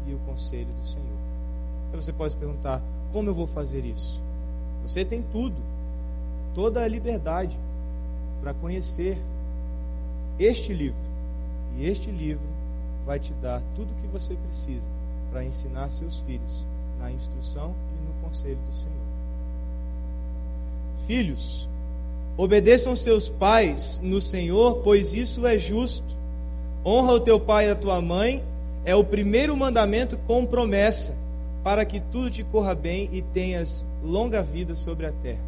[0.07, 1.07] e o conselho do Senhor.
[1.93, 4.21] Aí você pode perguntar: como eu vou fazer isso?
[4.83, 5.57] Você tem tudo
[6.59, 7.57] toda a liberdade
[8.41, 9.17] para conhecer
[10.41, 10.99] este livro.
[11.77, 12.43] E este livro
[13.07, 14.89] vai te dar tudo o que você precisa
[15.31, 16.67] para ensinar seus filhos
[16.99, 18.93] na instrução e no conselho do Senhor.
[21.07, 21.69] Filhos,
[22.37, 26.17] obedeçam seus pais no Senhor, pois isso é justo.
[26.85, 28.43] Honra o teu pai e a tua mãe,
[28.85, 31.15] é o primeiro mandamento com promessa,
[31.63, 35.48] para que tudo te corra bem e tenhas longa vida sobre a terra.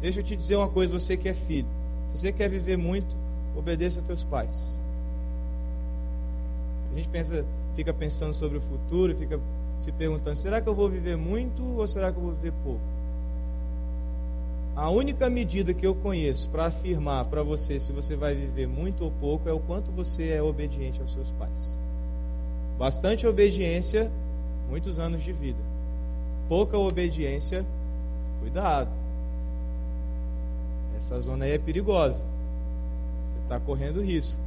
[0.00, 1.68] Deixa eu te dizer uma coisa, você que é filho.
[2.08, 3.16] Se você quer viver muito,
[3.56, 4.80] obedeça a teus pais.
[6.92, 9.40] A gente pensa, fica pensando sobre o futuro, fica
[9.78, 12.80] se perguntando: será que eu vou viver muito ou será que eu vou viver pouco?
[14.74, 19.04] A única medida que eu conheço para afirmar para você se você vai viver muito
[19.04, 21.78] ou pouco é o quanto você é obediente aos seus pais.
[22.78, 24.10] Bastante obediência,
[24.68, 25.58] muitos anos de vida.
[26.46, 27.64] Pouca obediência,
[28.40, 28.90] cuidado.
[30.96, 32.24] Essa zona aí é perigosa.
[32.24, 34.40] Você está correndo risco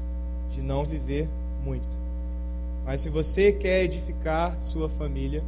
[0.52, 1.28] de não viver
[1.64, 1.98] muito.
[2.86, 5.44] Mas se você quer edificar sua família,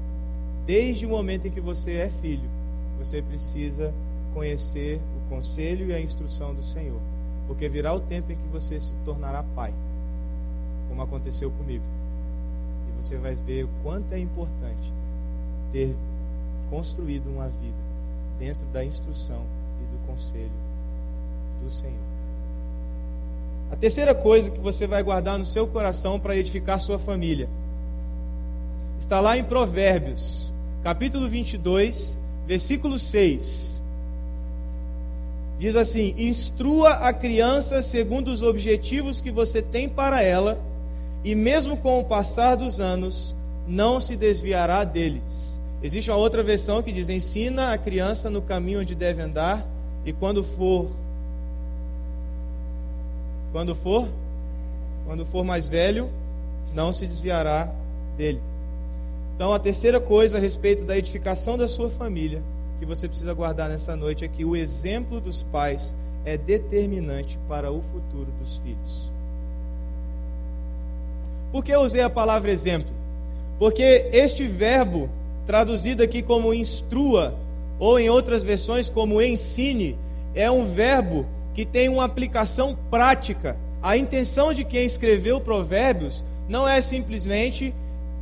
[0.66, 2.48] desde o momento em que você é filho,
[3.00, 3.92] você precisa
[4.34, 7.00] conhecer o conselho e a instrução do Senhor.
[7.48, 9.74] Porque virá o tempo em que você se tornará pai,
[10.88, 11.84] como aconteceu comigo.
[12.90, 14.94] E você vai ver o quanto é importante
[15.72, 15.96] ter
[16.70, 17.82] construído uma vida
[18.38, 19.42] dentro da instrução
[19.82, 20.61] e do conselho
[21.62, 22.12] do Senhor.
[23.72, 27.48] A terceira coisa que você vai guardar no seu coração para edificar sua família
[29.00, 33.82] está lá em Provérbios, capítulo 22, versículo 6.
[35.58, 40.60] Diz assim: Instrua a criança segundo os objetivos que você tem para ela,
[41.24, 43.36] e mesmo com o passar dos anos,
[43.68, 45.62] não se desviará deles.
[45.82, 49.66] Existe uma outra versão que diz: Ensina a criança no caminho onde deve andar,
[50.06, 50.90] e quando for
[53.52, 54.08] quando for
[55.06, 56.10] quando for mais velho,
[56.74, 57.70] não se desviará
[58.16, 58.42] dele.
[59.36, 62.42] Então, a terceira coisa a respeito da edificação da sua família
[62.80, 67.72] que você precisa guardar nessa noite é que o exemplo dos pais é determinante para
[67.72, 69.12] o futuro dos filhos.
[71.52, 72.92] Por que eu usei a palavra exemplo?
[73.60, 75.10] Porque este verbo,
[75.46, 77.36] traduzido aqui como instrua,
[77.78, 79.96] ou em outras versões como ensine,
[80.34, 83.58] é um verbo que tem uma aplicação prática.
[83.82, 87.74] A intenção de quem escreveu Provérbios não é simplesmente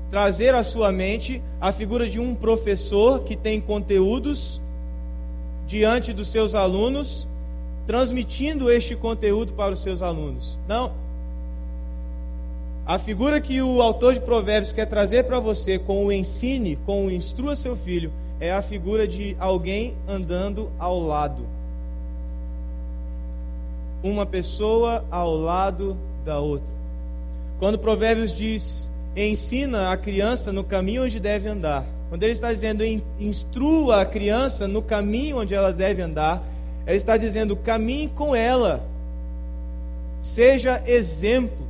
[0.10, 4.62] trazer à sua mente a figura de um professor que tem conteúdos
[5.68, 7.28] diante dos seus alunos,
[7.86, 10.58] transmitindo este conteúdo para os seus alunos.
[10.68, 10.92] Não.
[12.86, 17.06] A figura que o autor de Provérbios quer trazer para você com o ensine, com
[17.06, 21.59] o instrua seu filho, é a figura de alguém andando ao lado.
[24.04, 26.74] Uma pessoa ao lado da outra.
[27.60, 31.86] Quando Provérbios diz ensina a criança no caminho onde deve andar.
[32.10, 32.84] Quando ele está dizendo
[33.20, 36.44] instrua a criança no caminho onde ela deve andar,
[36.88, 38.84] ele está dizendo caminhe com ela.
[40.22, 41.68] Seja exemplo.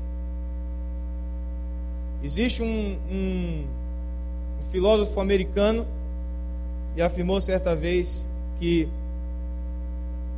[2.24, 3.66] Existe um, um,
[4.62, 5.86] um filósofo americano
[6.96, 8.28] e afirmou certa vez
[8.60, 8.88] que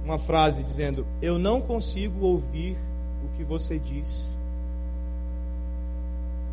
[0.03, 2.77] uma frase dizendo: Eu não consigo ouvir
[3.23, 4.35] o que você diz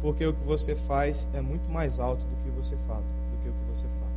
[0.00, 3.48] porque o que você faz é muito mais alto do que você fala, do que
[3.48, 4.12] o que você fala.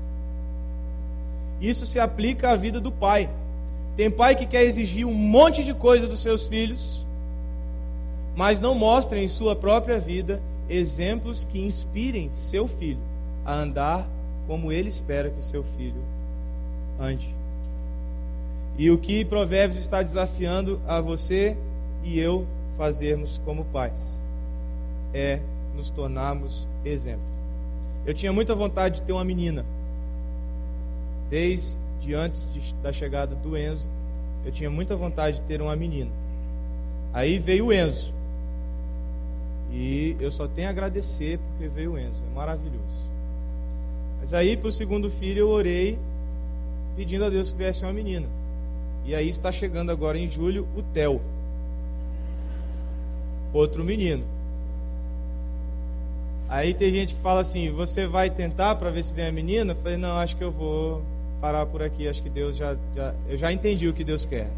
[1.60, 3.30] Isso se aplica à vida do pai.
[3.96, 7.06] Tem pai que quer exigir um monte de coisa dos seus filhos,
[8.36, 13.02] mas não mostra em sua própria vida exemplos que inspirem seu filho
[13.44, 14.08] a andar
[14.48, 16.02] como ele espera que seu filho
[17.00, 17.41] ande.
[18.82, 21.56] E o que Provérbios está desafiando a você
[22.04, 24.20] e eu fazermos como pais
[25.14, 25.40] é
[25.76, 27.24] nos tornarmos exemplo.
[28.08, 29.64] Eu tinha muita vontade de ter uma menina.
[31.30, 31.78] Desde
[32.16, 33.88] antes de, da chegada do Enzo,
[34.44, 36.10] eu tinha muita vontade de ter uma menina.
[37.14, 38.12] Aí veio o Enzo.
[39.72, 42.24] E eu só tenho a agradecer porque veio o Enzo.
[42.32, 43.12] É maravilhoso.
[44.20, 46.00] Mas aí, para o segundo filho, eu orei
[46.96, 48.41] pedindo a Deus que viesse uma menina.
[49.06, 51.22] E aí está chegando agora em julho o Theo.
[53.54, 54.24] Outro menino.
[56.48, 59.72] Aí tem gente que fala assim: você vai tentar para ver se vem a menina?
[59.72, 61.02] Eu falei: não, acho que eu vou
[61.40, 62.08] parar por aqui.
[62.08, 64.50] Acho que Deus já, já eu já entendi o que Deus quer.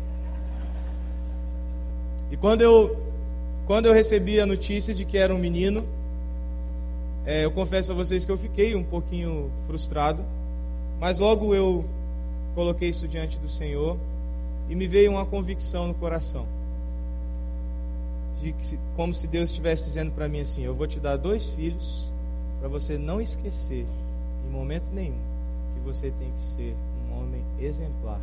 [2.32, 2.98] E quando eu
[3.66, 5.86] quando eu recebi a notícia de que era um menino,
[7.26, 10.26] é, eu confesso a vocês que eu fiquei um pouquinho frustrado,
[11.00, 11.86] mas logo eu
[12.54, 13.98] coloquei isso diante do Senhor
[14.70, 16.46] e me veio uma convicção no coração
[18.44, 21.48] de que, como se Deus estivesse dizendo para mim assim: Eu vou te dar dois
[21.48, 22.12] filhos
[22.60, 23.86] para você não esquecer,
[24.48, 25.18] em momento nenhum,
[25.74, 26.76] que você tem que ser
[27.10, 28.22] um homem exemplar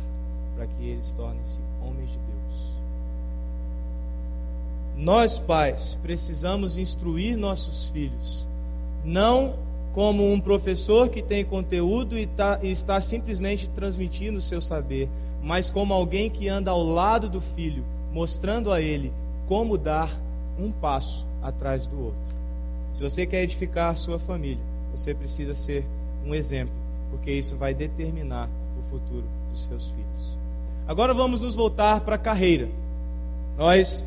[0.55, 2.71] para que eles tornem-se homens de Deus.
[4.97, 8.47] Nós, pais, precisamos instruir nossos filhos,
[9.03, 9.55] não
[9.93, 15.09] como um professor que tem conteúdo e, tá, e está simplesmente transmitindo o seu saber,
[15.41, 19.11] mas como alguém que anda ao lado do filho, mostrando a ele
[19.47, 20.11] como dar
[20.59, 22.19] um passo atrás do outro.
[22.93, 24.63] Se você quer edificar sua família,
[24.95, 25.85] você precisa ser
[26.25, 26.73] um exemplo,
[27.09, 30.37] porque isso vai determinar o futuro dos seus filhos.
[30.87, 32.69] Agora vamos nos voltar para a carreira.
[33.57, 34.05] Nós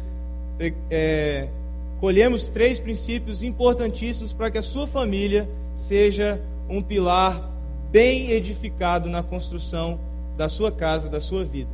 [0.91, 1.49] é,
[1.99, 7.51] colhemos três princípios importantíssimos para que a sua família seja um pilar
[7.91, 9.99] bem edificado na construção
[10.37, 11.71] da sua casa, da sua vida.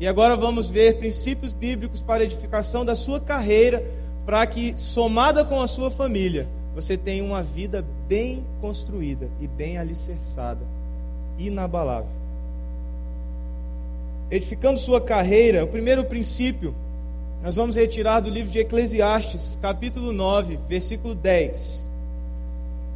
[0.00, 3.84] E agora vamos ver princípios bíblicos para edificação da sua carreira,
[4.24, 9.78] para que, somada com a sua família, você tenha uma vida bem construída e bem
[9.78, 10.60] alicerçada,
[11.38, 12.10] inabalável.
[14.30, 16.74] Edificando sua carreira, o primeiro princípio
[17.42, 21.88] nós vamos retirar do livro de Eclesiastes, capítulo 9, versículo 10.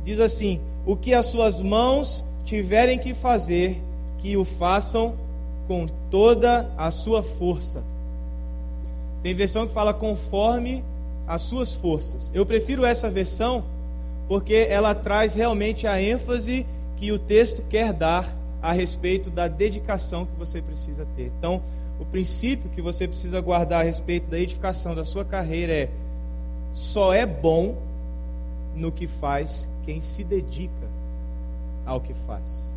[0.04, 3.80] Diz assim: O que as suas mãos tiverem que fazer,
[4.22, 5.14] que o façam
[5.66, 7.82] com toda a sua força.
[9.20, 10.84] Tem versão que fala conforme
[11.26, 12.30] as suas forças.
[12.32, 13.64] Eu prefiro essa versão
[14.28, 16.64] porque ela traz realmente a ênfase
[16.96, 18.32] que o texto quer dar
[18.62, 21.32] a respeito da dedicação que você precisa ter.
[21.38, 21.60] Então,
[21.98, 25.90] o princípio que você precisa guardar a respeito da edificação da sua carreira é:
[26.72, 27.76] só é bom
[28.74, 30.86] no que faz quem se dedica
[31.84, 32.71] ao que faz.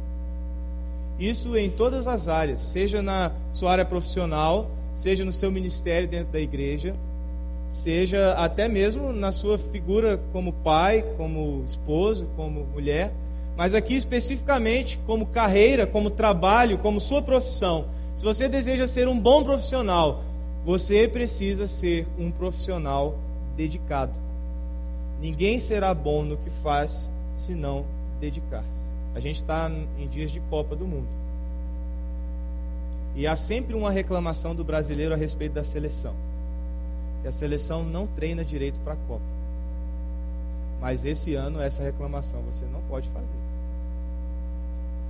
[1.20, 6.34] Isso em todas as áreas, seja na sua área profissional, seja no seu ministério dentro
[6.34, 6.94] da igreja,
[7.70, 13.14] seja até mesmo na sua figura como pai, como esposo, como mulher,
[13.56, 17.86] mas aqui especificamente como carreira, como trabalho, como sua profissão.
[18.16, 20.24] Se você deseja ser um bom profissional,
[20.66, 23.18] você precisa ser um profissional
[23.56, 24.14] dedicado.
[25.22, 27.86] Ninguém será bom no que faz se não
[28.20, 28.85] dedicar-se.
[29.16, 31.08] A gente está em dias de Copa do Mundo.
[33.16, 36.14] E há sempre uma reclamação do brasileiro a respeito da seleção.
[37.22, 39.24] Que a seleção não treina direito para a Copa.
[40.82, 43.40] Mas esse ano, essa reclamação você não pode fazer.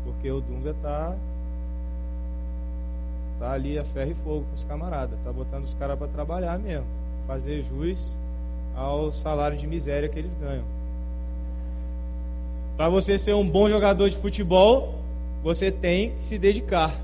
[0.04, 1.16] Porque o Dunga está
[3.40, 5.18] tá ali a ferro e fogo com os camaradas.
[5.18, 6.86] Está botando os caras para trabalhar mesmo.
[7.26, 8.20] Fazer jus
[8.76, 10.75] ao salário de miséria que eles ganham.
[12.78, 14.96] Para você ser um bom jogador de futebol,
[15.42, 17.00] você tem que se dedicar.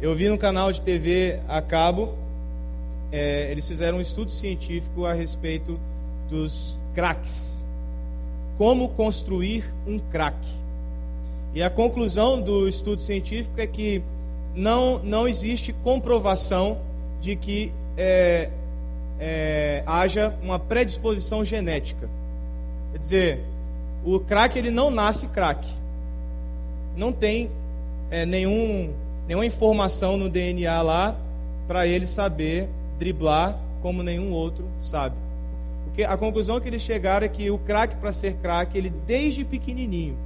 [0.00, 2.14] Eu vi no canal de TV a cabo,
[3.10, 5.80] é, eles fizeram um estudo científico a respeito
[6.30, 7.64] dos craques.
[8.56, 10.48] Como construir um craque.
[11.52, 14.00] E a conclusão do estudo científico é que
[14.54, 16.78] não, não existe comprovação
[17.20, 18.48] de que é,
[19.18, 22.08] é, haja uma predisposição genética.
[22.92, 23.44] Quer dizer,
[24.04, 25.70] o craque ele não nasce craque.
[26.96, 27.50] Não tem
[28.10, 28.92] é, nenhum,
[29.26, 31.16] nenhuma informação no DNA lá
[31.66, 35.16] para ele saber driblar como nenhum outro sabe.
[35.84, 39.44] Porque a conclusão que eles chegaram é que o craque para ser craque, ele desde
[39.44, 40.16] pequenininho,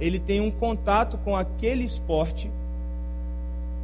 [0.00, 2.50] ele tem um contato com aquele esporte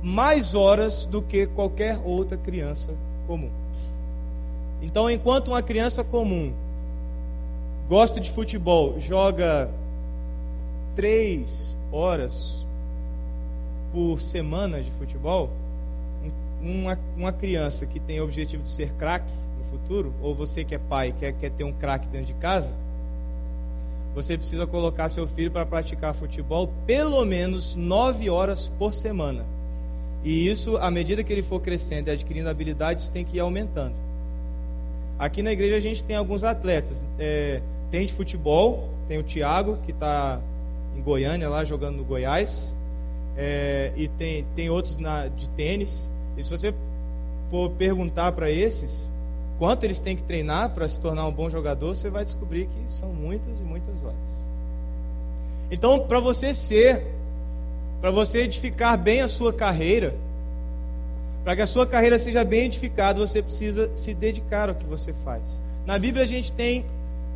[0.02, 2.92] mais horas do que qualquer outra criança
[3.26, 3.50] comum.
[4.82, 6.52] Então, enquanto uma criança comum
[7.90, 9.68] gosta de futebol, joga
[10.94, 12.64] três horas
[13.92, 15.50] por semana de futebol,
[16.62, 20.72] uma, uma criança que tem o objetivo de ser craque no futuro, ou você que
[20.72, 22.72] é pai quer, quer ter um craque dentro de casa,
[24.14, 29.44] você precisa colocar seu filho para praticar futebol pelo menos nove horas por semana.
[30.22, 33.96] E isso, à medida que ele for crescendo e adquirindo habilidades, tem que ir aumentando.
[35.18, 37.04] Aqui na igreja a gente tem alguns atletas.
[37.18, 40.40] É, tem de futebol, tem o Thiago, que está
[40.96, 42.76] em Goiânia, lá jogando no Goiás.
[43.36, 46.10] É, e tem, tem outros na, de tênis.
[46.36, 46.74] E se você
[47.50, 49.10] for perguntar para esses
[49.58, 52.90] quanto eles têm que treinar para se tornar um bom jogador, você vai descobrir que
[52.90, 54.44] são muitas e muitas horas.
[55.70, 57.04] Então, para você ser,
[58.00, 60.14] para você edificar bem a sua carreira,
[61.44, 65.12] para que a sua carreira seja bem edificada, você precisa se dedicar ao que você
[65.12, 65.60] faz.
[65.86, 66.84] Na Bíblia a gente tem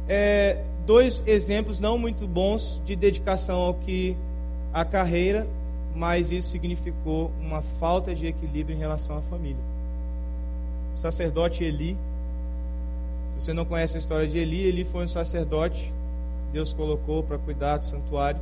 [0.09, 4.17] é, dois exemplos não muito bons de dedicação ao que
[4.73, 5.47] a carreira,
[5.95, 9.63] mas isso significou uma falta de equilíbrio em relação à família.
[10.93, 11.97] O sacerdote Eli,
[13.31, 15.93] se você não conhece a história de Eli, Eli foi um sacerdote,
[16.53, 18.41] Deus colocou para cuidar do santuário.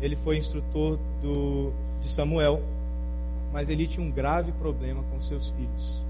[0.00, 2.60] Ele foi instrutor do, de Samuel,
[3.52, 6.02] mas Eli tinha um grave problema com seus filhos.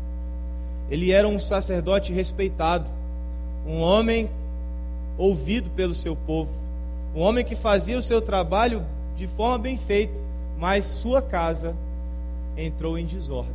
[0.91, 2.87] Ele era um sacerdote respeitado,
[3.66, 4.29] um homem
[5.21, 6.51] ouvido pelo seu povo.
[7.14, 8.83] Um homem que fazia o seu trabalho
[9.16, 10.14] de forma bem feita,
[10.59, 11.77] mas sua casa
[12.57, 13.53] entrou em desordem.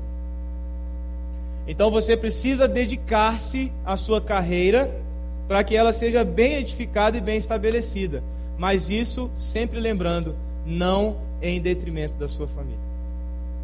[1.68, 5.04] Então você precisa dedicar-se à sua carreira,
[5.48, 8.24] para que ela seja bem edificada e bem estabelecida.
[8.58, 10.36] Mas isso, sempre lembrando,
[10.66, 12.80] não em detrimento da sua família.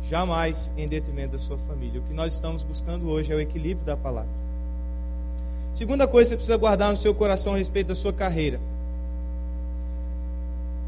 [0.09, 2.01] Jamais em detrimento da sua família.
[2.01, 4.29] O que nós estamos buscando hoje é o equilíbrio da palavra.
[5.73, 8.59] Segunda coisa que você precisa guardar no seu coração a respeito da sua carreira.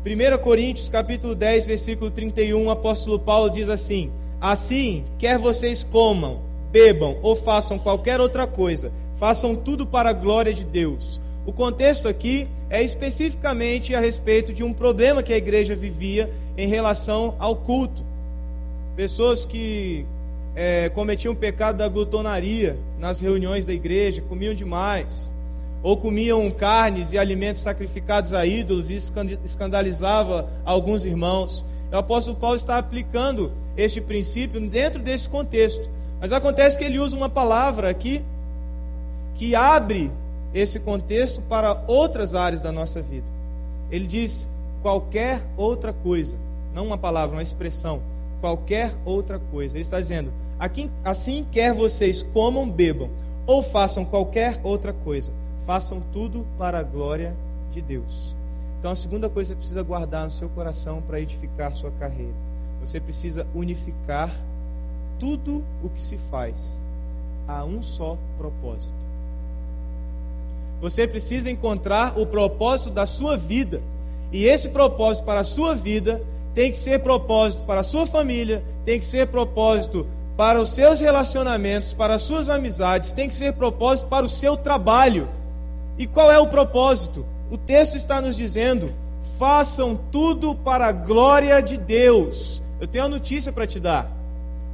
[0.05, 4.11] 1 Coríntios capítulo 10, versículo 31, o apóstolo Paulo diz assim:
[4.41, 10.53] Assim, quer vocês comam, bebam ou façam qualquer outra coisa, façam tudo para a glória
[10.53, 11.21] de Deus.
[11.45, 16.67] O contexto aqui é especificamente a respeito de um problema que a igreja vivia em
[16.67, 18.03] relação ao culto.
[18.97, 20.05] Pessoas que
[20.55, 25.33] é, cometiam o pecado da glutonaria nas reuniões da igreja, comiam demais,
[25.81, 28.95] ou comiam carnes e alimentos sacrificados a ídolos, e
[29.43, 31.65] escandalizava alguns irmãos.
[31.91, 35.89] O apóstolo Paulo está aplicando este princípio dentro desse contexto.
[36.21, 38.23] Mas acontece que ele usa uma palavra aqui
[39.35, 40.09] que abre
[40.53, 43.27] esse contexto para outras áreas da nossa vida.
[43.91, 44.47] Ele diz
[44.81, 46.37] qualquer outra coisa,
[46.73, 48.01] não uma palavra, uma expressão,
[48.39, 49.75] qualquer outra coisa.
[49.75, 50.31] Ele está dizendo:
[51.03, 53.09] assim quer vocês comam, bebam
[53.45, 55.31] ou façam qualquer outra coisa,
[55.65, 57.35] façam tudo para a glória
[57.71, 58.35] de Deus.
[58.79, 62.33] Então a segunda coisa que você precisa guardar no seu coração para edificar sua carreira.
[62.81, 64.29] Você precisa unificar
[65.19, 66.81] tudo o que se faz
[67.47, 68.93] a um só propósito.
[70.81, 73.81] Você precisa encontrar o propósito da sua vida.
[74.33, 76.21] E esse propósito para a sua vida
[76.53, 80.05] tem que ser propósito para a sua família, tem que ser propósito
[80.35, 84.57] para os seus relacionamentos, para as suas amizades, tem que ser propósito para o seu
[84.57, 85.29] trabalho.
[85.97, 87.25] E qual é o propósito?
[87.51, 88.93] O texto está nos dizendo:
[89.37, 92.61] façam tudo para a glória de Deus.
[92.79, 94.11] Eu tenho uma notícia para te dar.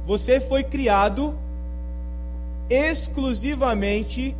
[0.06, 1.38] Você foi criado
[2.68, 4.34] exclusivamente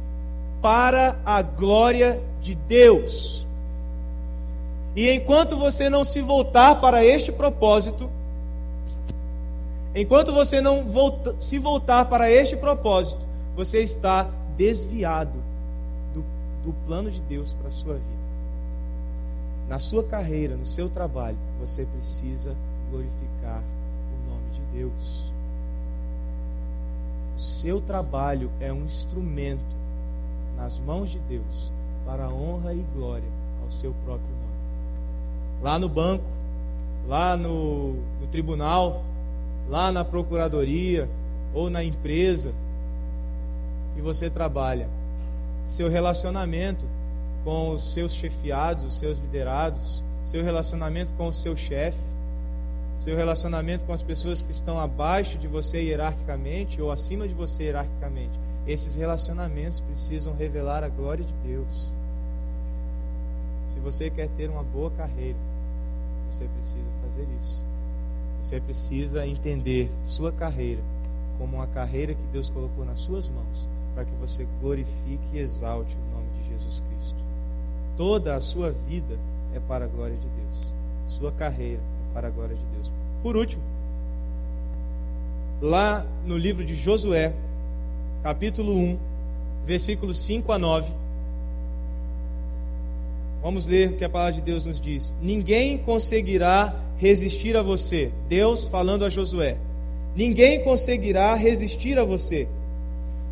[0.63, 3.47] para a glória de Deus.
[4.97, 8.11] E enquanto você não se voltar para este propósito,
[9.95, 13.21] enquanto você não volta, se voltar para este propósito,
[13.57, 15.39] você está desviado
[16.15, 16.25] do,
[16.65, 18.21] do plano de Deus para a sua vida.
[19.69, 22.55] Na sua carreira, no seu trabalho, você precisa
[22.91, 25.33] glorificar o nome de Deus.
[27.37, 29.81] O seu trabalho é um instrumento
[30.57, 31.73] nas mãos de Deus
[32.05, 33.29] para a honra e glória
[33.63, 35.63] ao seu próprio nome.
[35.63, 36.25] Lá no banco,
[37.07, 39.05] lá no, no tribunal,
[39.71, 41.09] lá na procuradoria
[41.55, 42.53] ou na empresa
[43.95, 44.89] que você trabalha,
[45.65, 46.85] seu relacionamento
[47.45, 51.99] com os seus chefiados, os seus liderados, seu relacionamento com o seu chefe,
[52.99, 57.65] seu relacionamento com as pessoas que estão abaixo de você hierarquicamente ou acima de você
[57.65, 61.93] hierarquicamente esses relacionamentos precisam revelar a glória de Deus.
[63.69, 65.39] Se você quer ter uma boa carreira,
[66.31, 67.70] você precisa fazer isso.
[68.41, 70.83] Você precisa entender sua carreira
[71.39, 75.97] como uma carreira que Deus colocou nas suas mãos, para que você glorifique e exalte
[75.97, 77.19] o nome de Jesus Cristo.
[77.97, 79.19] Toda a sua vida
[79.55, 80.73] é para a glória de Deus.
[81.09, 82.93] Sua carreira é para a glória de Deus.
[83.23, 83.63] Por último,
[85.61, 87.35] lá no livro de Josué,
[88.23, 88.99] capítulo 1,
[89.65, 90.93] versículos 5 a 9.
[93.43, 95.15] Vamos ler o que a palavra de Deus nos diz.
[95.23, 98.13] Ninguém conseguirá resistir a você.
[98.29, 99.57] Deus falando a Josué.
[100.15, 102.47] Ninguém conseguirá resistir a você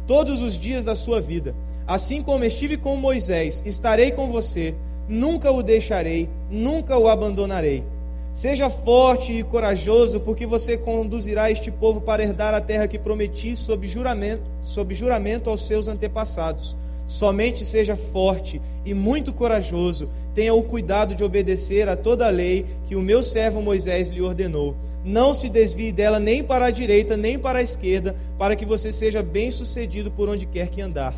[0.06, 1.54] todos os dias da sua vida.
[1.86, 4.74] Assim como estive com Moisés, estarei com você,
[5.06, 7.84] nunca o deixarei, nunca o abandonarei.
[8.32, 13.54] Seja forte e corajoso, porque você conduzirá este povo para herdar a terra que prometi
[13.54, 16.74] sob juramento, sob juramento aos seus antepassados.
[17.08, 20.10] Somente seja forte e muito corajoso.
[20.34, 24.20] Tenha o cuidado de obedecer a toda a lei que o meu servo Moisés lhe
[24.20, 24.76] ordenou.
[25.02, 28.92] Não se desvie dela nem para a direita nem para a esquerda, para que você
[28.92, 31.14] seja bem-sucedido por onde quer que andar.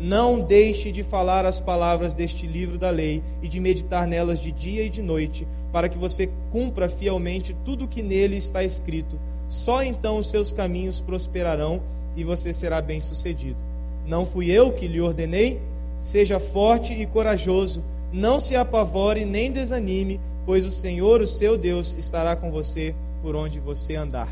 [0.00, 4.50] Não deixe de falar as palavras deste livro da lei e de meditar nelas de
[4.50, 9.18] dia e de noite, para que você cumpra fielmente tudo o que nele está escrito.
[9.48, 11.82] Só então os seus caminhos prosperarão
[12.16, 13.65] e você será bem-sucedido.
[14.06, 15.60] Não fui eu que lhe ordenei?
[15.98, 17.82] Seja forte e corajoso,
[18.12, 23.34] não se apavore nem desanime, pois o Senhor, o seu Deus, estará com você por
[23.34, 24.28] onde você andar.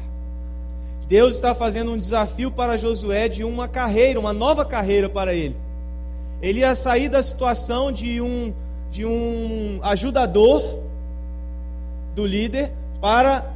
[1.08, 5.56] Deus está fazendo um desafio para Josué de uma carreira, uma nova carreira para ele.
[6.40, 8.52] Ele ia sair da situação de um,
[8.90, 10.80] de um ajudador
[12.14, 12.70] do líder
[13.00, 13.52] para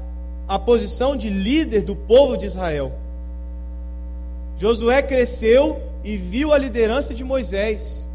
[0.46, 2.92] a posição de líder do povo de Israel.
[4.58, 8.08] Josué cresceu e viu a liderança de Moisés.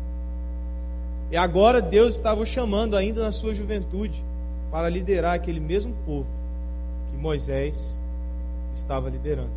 [1.32, 4.24] E agora Deus estava o chamando ainda na sua juventude
[4.72, 6.28] para liderar aquele mesmo povo
[7.10, 8.02] que Moisés
[8.74, 9.52] estava liderando.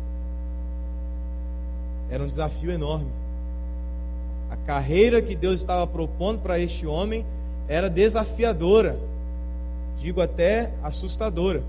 [2.09, 3.11] Era um desafio enorme.
[4.49, 7.25] A carreira que Deus estava propondo para este homem
[7.67, 8.97] era desafiadora,
[9.97, 11.61] digo até assustadora.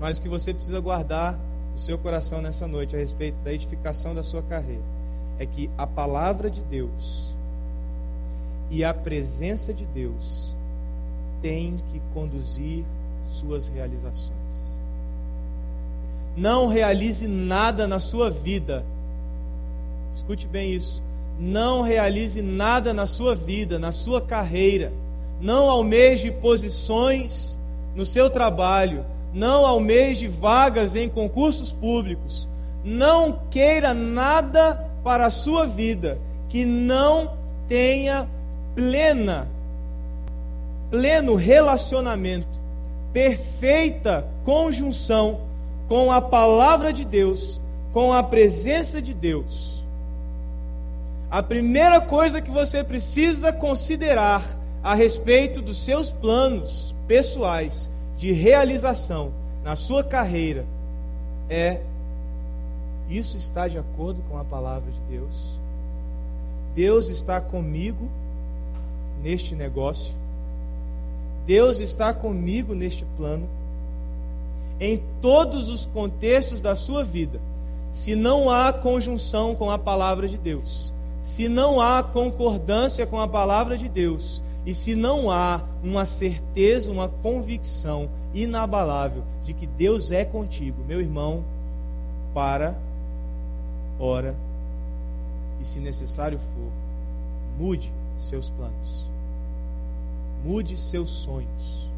[0.00, 1.38] Mas o que você precisa guardar
[1.74, 4.82] no seu coração nessa noite a respeito da edificação da sua carreira
[5.38, 7.34] é que a palavra de Deus
[8.70, 10.56] e a presença de Deus
[11.42, 12.82] têm que conduzir
[13.26, 14.32] suas realizações.
[16.34, 18.82] Não realize nada na sua vida
[20.14, 21.02] Escute bem isso.
[21.38, 24.92] Não realize nada na sua vida, na sua carreira.
[25.40, 27.58] Não almeje posições
[27.96, 29.04] no seu trabalho.
[29.34, 32.48] Não almeje vagas em concursos públicos.
[32.82, 36.18] Não queira nada para a sua vida
[36.48, 37.32] que não
[37.68, 38.28] tenha
[38.74, 39.48] plena,
[40.90, 42.58] pleno relacionamento,
[43.12, 45.40] perfeita conjunção
[45.88, 47.60] com a palavra de Deus,
[47.92, 49.74] com a presença de Deus
[51.34, 54.40] a primeira coisa que você precisa considerar
[54.84, 60.64] a respeito dos seus planos pessoais de realização na sua carreira
[61.48, 61.80] é:
[63.08, 65.58] isso está de acordo com a palavra de Deus?
[66.74, 68.08] Deus está comigo
[69.22, 70.14] neste negócio?
[71.46, 73.48] Deus está comigo neste plano?
[74.80, 77.40] Em todos os contextos da sua vida,
[77.92, 83.28] se não há conjunção com a palavra de Deus, se não há concordância com a
[83.28, 90.10] palavra de Deus e se não há uma certeza, uma convicção inabalável de que Deus
[90.10, 91.44] é contigo, meu irmão,
[92.32, 92.74] para,
[93.98, 94.34] ora
[95.60, 96.72] e, se necessário for,
[97.58, 99.06] mude seus planos,
[100.42, 101.88] mude seus sonhos,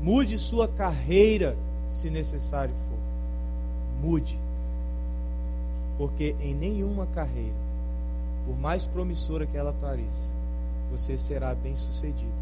[0.00, 1.56] mude sua carreira,
[1.90, 4.38] se necessário for, mude.
[5.96, 7.56] Porque em nenhuma carreira,
[8.46, 10.39] por mais promissora que ela pareça,
[10.90, 12.32] você será bem sucedido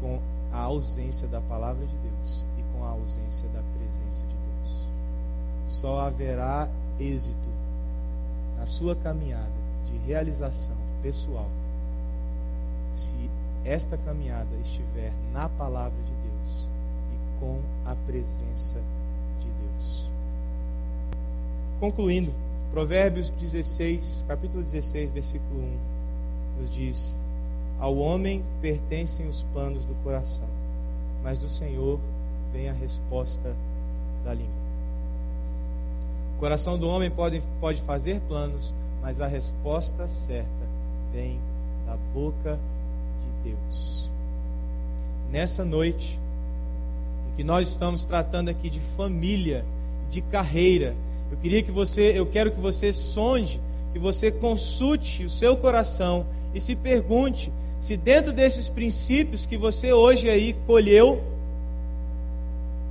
[0.00, 0.20] com
[0.52, 4.86] a ausência da palavra de Deus e com a ausência da presença de Deus.
[5.66, 6.68] Só haverá
[7.00, 7.48] êxito
[8.56, 9.50] na sua caminhada
[9.86, 11.48] de realização pessoal
[12.94, 13.30] se
[13.64, 16.70] esta caminhada estiver na palavra de Deus
[17.12, 18.78] e com a presença
[19.40, 20.08] de Deus.
[21.80, 22.32] Concluindo,
[22.70, 25.93] Provérbios 16, capítulo 16, versículo 1,
[26.58, 27.18] nos diz:
[27.78, 30.48] Ao homem pertencem os planos do coração,
[31.22, 31.98] mas do Senhor
[32.52, 33.54] vem a resposta
[34.24, 34.64] da língua.
[36.36, 40.48] O coração do homem pode, pode fazer planos, mas a resposta certa
[41.12, 41.38] vem
[41.86, 42.58] da boca
[43.20, 44.08] de Deus.
[45.30, 46.18] Nessa noite,
[47.30, 49.64] em que nós estamos tratando aqui de família,
[50.10, 50.94] de carreira,
[51.30, 53.60] eu queria que você, eu quero que você sonde,
[53.92, 59.92] que você consulte o seu coração e se pergunte se dentro desses princípios que você
[59.92, 61.22] hoje aí colheu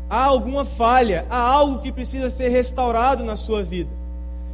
[0.10, 3.90] há alguma falha, há algo que precisa ser restaurado na sua vida.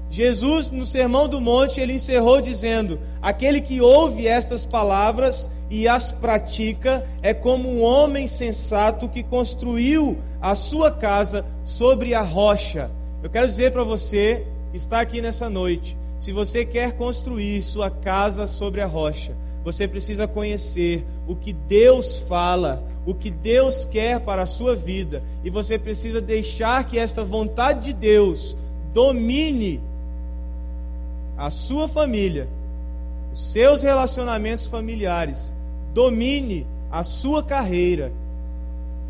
[0.10, 6.12] Jesus, no Sermão do Monte, ele encerrou dizendo: Aquele que ouve estas palavras e as
[6.12, 12.90] pratica é como um homem sensato que construiu a sua casa sobre a rocha.
[13.22, 17.90] Eu quero dizer para você que está aqui nessa noite: se você quer construir sua
[17.90, 24.20] casa sobre a rocha, você precisa conhecer o que Deus fala, o que Deus quer
[24.20, 28.58] para a sua vida, e você precisa deixar que esta vontade de Deus
[28.94, 29.80] domine
[31.38, 32.50] a sua família,
[33.34, 35.56] os seus relacionamentos familiares,
[35.94, 38.12] domine a sua carreira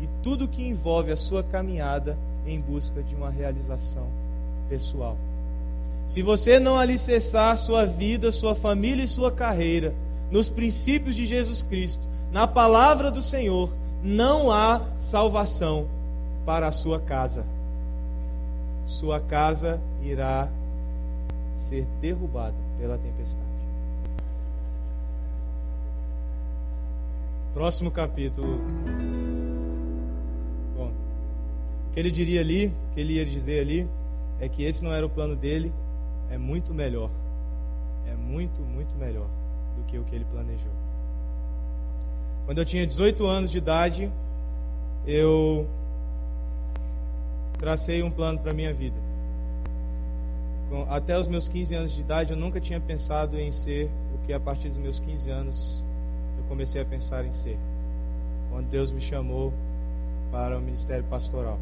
[0.00, 4.06] e tudo que envolve a sua caminhada em busca de uma realização
[4.68, 5.16] pessoal.
[6.10, 9.94] Se você não alicerçar sua vida, sua família e sua carreira
[10.28, 15.86] nos princípios de Jesus Cristo, na palavra do Senhor, não há salvação
[16.44, 17.46] para a sua casa.
[18.84, 20.48] Sua casa irá
[21.54, 23.46] ser derrubada pela tempestade.
[27.54, 28.58] Próximo capítulo
[30.76, 33.88] o que ele diria ali, o que ele ia dizer ali,
[34.40, 35.72] é que esse não era o plano dele,
[36.30, 37.10] é muito melhor.
[38.06, 39.28] É muito, muito melhor
[39.76, 40.72] do que o que ele planejou.
[42.46, 44.10] Quando eu tinha 18 anos de idade,
[45.06, 45.68] eu
[47.58, 48.96] tracei um plano para a minha vida.
[50.88, 54.32] até os meus 15 anos de idade, eu nunca tinha pensado em ser o que
[54.32, 55.84] a partir dos meus 15 anos
[56.38, 57.58] eu comecei a pensar em ser.
[58.50, 59.52] Quando Deus me chamou
[60.30, 61.58] para o ministério pastoral.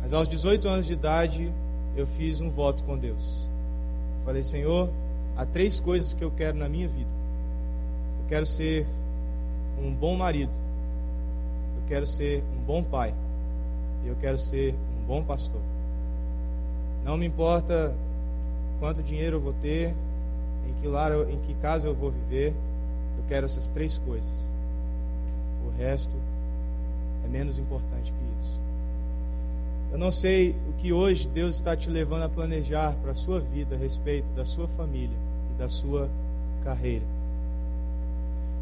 [0.00, 1.52] Mas aos 18 anos de idade,
[2.00, 3.24] eu fiz um voto com Deus.
[4.20, 4.88] Eu falei, Senhor,
[5.36, 7.10] há três coisas que eu quero na minha vida.
[8.20, 8.86] Eu quero ser
[9.82, 10.52] um bom marido.
[11.76, 13.14] Eu quero ser um bom pai.
[14.04, 15.60] E eu quero ser um bom pastor.
[17.04, 17.94] Não me importa
[18.78, 19.94] quanto dinheiro eu vou ter,
[20.68, 22.54] em que lar, em que casa eu vou viver.
[23.16, 24.50] Eu quero essas três coisas.
[25.66, 26.14] O resto
[27.24, 28.67] é menos importante que isso.
[29.90, 33.40] Eu não sei o que hoje Deus está te levando a planejar para a sua
[33.40, 35.16] vida a respeito da sua família
[35.54, 36.08] e da sua
[36.62, 37.04] carreira.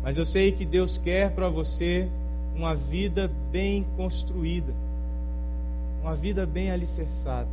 [0.02, 2.08] Mas eu sei que Deus quer para você
[2.54, 4.72] uma vida bem construída,
[6.00, 7.48] uma vida bem alicerçada,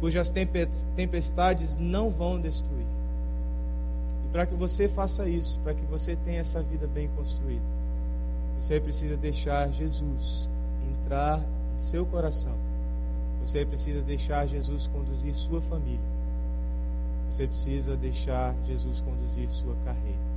[0.00, 0.30] cujas
[0.94, 2.86] tempestades não vão destruir.
[4.26, 7.64] E para que você faça isso, para que você tenha essa vida bem construída,
[8.60, 10.46] você precisa deixar Jesus
[11.02, 11.42] entrar
[11.80, 12.52] seu coração.
[13.40, 15.98] Você precisa deixar Jesus conduzir sua família.
[17.28, 20.29] Você precisa deixar Jesus conduzir sua carreira.